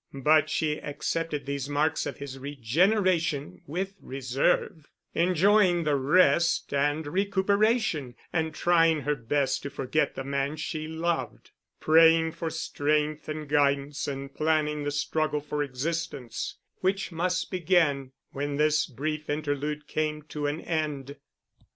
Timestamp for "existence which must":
15.61-17.51